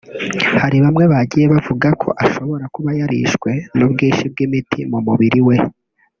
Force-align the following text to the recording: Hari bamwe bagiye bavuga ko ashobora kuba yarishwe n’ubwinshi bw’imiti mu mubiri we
Hari 0.61 0.77
bamwe 0.83 1.05
bagiye 1.13 1.45
bavuga 1.53 1.87
ko 2.01 2.09
ashobora 2.23 2.65
kuba 2.75 2.89
yarishwe 2.99 3.49
n’ubwinshi 3.77 4.23
bw’imiti 4.31 4.79
mu 4.91 4.99
mubiri 5.05 5.39
we 5.49 5.55